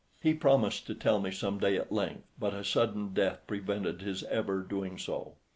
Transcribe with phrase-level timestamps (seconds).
[0.19, 4.23] He promised to tell me some day at length, but a sudden death prevented his
[4.23, 5.35] ever doing so.